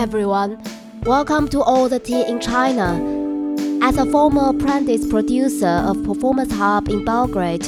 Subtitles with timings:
[0.00, 0.58] everyone.
[1.02, 2.96] Welcome to All the Tea in China.
[3.82, 7.66] As a former apprentice producer of Performance Hub in Belgrade,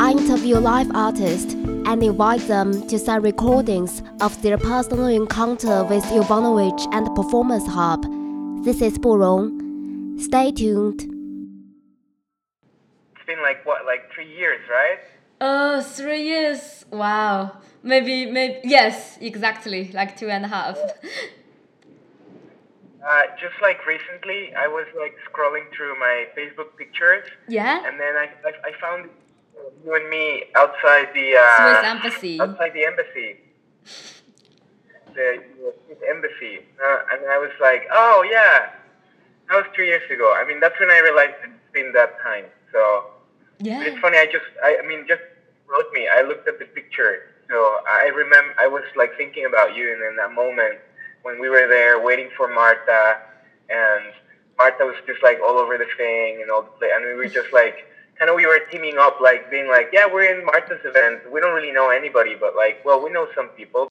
[0.00, 6.02] I interview live artists and invite them to send recordings of their personal encounter with
[6.04, 8.02] Jovanović and Performance Hub.
[8.64, 10.18] This is Burong.
[10.18, 11.02] Stay tuned.
[13.14, 15.00] It's been like what, like three years, right?
[15.38, 16.86] Uh, three years.
[16.90, 17.58] Wow.
[17.82, 20.78] Maybe, maybe yes, exactly, like two and a half.
[23.06, 27.86] Uh, just like recently, I was like scrolling through my Facebook pictures, Yeah.
[27.86, 29.10] and then I, I, I found
[29.84, 32.40] you and me outside the uh, Swiss embassy.
[32.40, 33.36] outside the embassy,
[35.14, 35.42] the
[35.86, 38.70] Swiss embassy, uh, and I was like, oh yeah,
[39.48, 40.32] that was three years ago.
[40.34, 42.46] I mean, that's when I realized it's been that time.
[42.72, 43.04] So
[43.58, 43.82] but Yeah.
[43.84, 44.18] it's funny.
[44.18, 45.22] I just, I, I mean, just
[45.68, 46.08] wrote me.
[46.08, 47.56] I looked at the picture, so
[47.88, 48.54] I remember.
[48.58, 50.78] I was like thinking about you, and in that moment
[51.24, 53.18] when we were there waiting for Marta,
[53.68, 54.04] and
[54.56, 57.26] Marta was just like all over the thing and all the play, and we were
[57.28, 57.76] just like.
[58.16, 61.28] Kind of, we were teaming up, like being like, "Yeah, we're in Marta's event.
[61.32, 63.88] We don't really know anybody, but like, well, we know some people."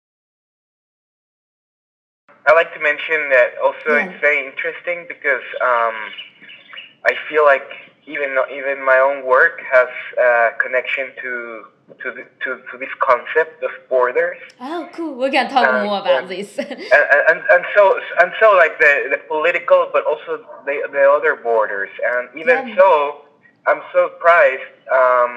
[2.47, 4.09] I like to mention that also Yeah.
[4.09, 5.95] it's very interesting because um,
[7.05, 7.69] I feel like
[8.07, 11.65] even even my own work has a connection to
[12.03, 15.13] to the, to, to this concept of borders, Oh, cool.
[15.15, 16.35] We can talk Uh, more about yeah.
[16.35, 16.57] this.
[16.59, 16.69] and,
[17.29, 20.31] and, and so and so like the, the political, but also
[20.65, 22.75] the the other borders, and even Yeah.
[22.79, 22.89] so,
[23.67, 24.67] I'm so surprised.
[24.99, 25.31] Um,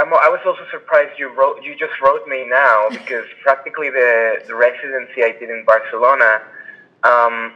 [0.00, 4.42] I'm, I was also surprised you wrote you just wrote me now because practically the
[4.48, 6.42] the residency I did in Barcelona.
[7.04, 7.52] Um,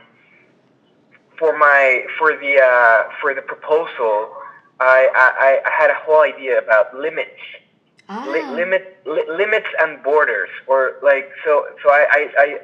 [1.39, 4.34] for my for the uh, for the proposal,
[4.81, 7.41] I, I, I had a whole idea about limits,
[8.26, 8.54] li- ah.
[8.54, 11.66] limit li- limits and borders, or like so.
[11.82, 12.59] So I, I, I,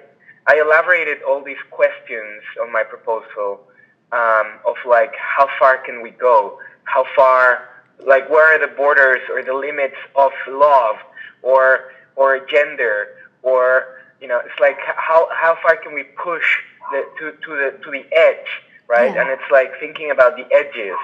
[0.55, 3.67] I elaborated all these questions on my proposal
[4.13, 7.69] um, of like how far can we go, how far,
[8.07, 10.97] like where are the borders or the limits of love,
[11.43, 13.09] or or gender,
[13.43, 16.47] or you know, it's like how how far can we push
[16.91, 18.47] the to to the to the edge,
[18.89, 19.13] right?
[19.15, 19.21] Yeah.
[19.21, 20.97] And it's like thinking about the edges.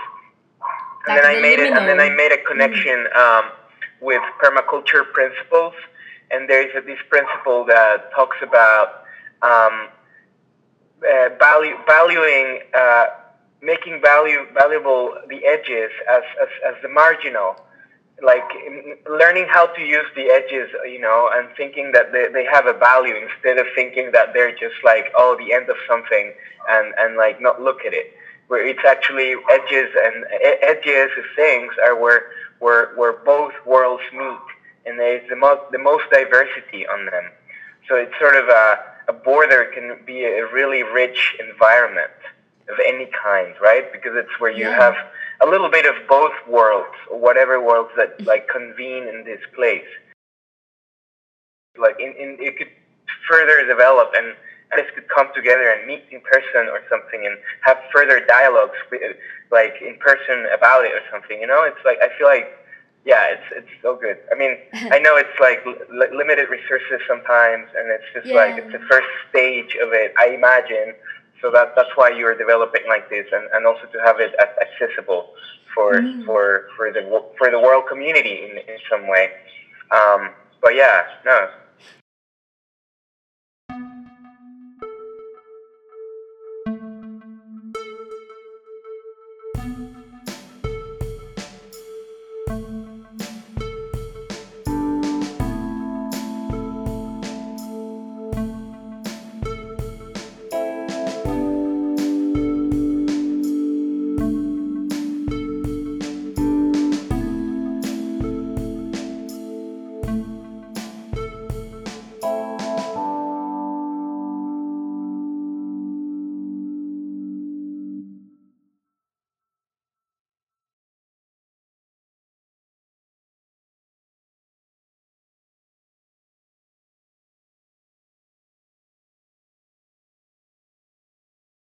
[1.07, 3.45] And then I made it, and then I made a connection um,
[4.01, 5.73] with permaculture principles.
[6.31, 9.05] And there's a, this principle that talks about
[9.43, 9.89] um,
[11.03, 13.07] uh, value, valuing, uh,
[13.63, 17.57] making value valuable the edges as, as, as the marginal,
[18.23, 18.49] like
[19.09, 22.73] learning how to use the edges, you know, and thinking that they, they have a
[22.73, 26.33] value instead of thinking that they're just like oh the end of something
[26.69, 28.07] and and like not look at it.
[28.49, 30.25] Where it's actually edges and
[30.63, 32.23] edges of things are where
[32.59, 34.41] where where both worlds meet,
[34.87, 37.31] and there's the most the most diversity on them.
[37.89, 42.11] So it's sort of a, a border can be a really rich environment
[42.69, 43.91] of any kind, right?
[43.93, 44.79] Because it's where you Yeah.
[44.79, 44.95] have
[45.41, 49.89] a little bit of both worlds, or whatever worlds that like convene in this place.
[51.79, 52.69] Like in, in it could
[53.29, 54.35] further develop and
[54.71, 59.01] artists could come together and meet in person or something and have further dialogues with,
[59.51, 61.41] like in person about it or something.
[61.41, 62.53] You know, it's like I feel like
[63.05, 64.19] yeah, it's it's so good.
[64.31, 64.57] I mean,
[64.93, 69.09] I know it's like li- limited resources sometimes, and it's just like it's the first
[69.31, 70.13] stage of it.
[70.19, 70.95] I imagine.
[71.41, 74.35] So that that's why you are developing like this, and, and also to have it
[74.41, 75.29] as accessible
[75.75, 76.27] for Mm.
[76.27, 77.03] for for the
[77.39, 79.33] for the world community in in some way.
[79.91, 80.31] Um,
[80.63, 81.49] but yeah, no,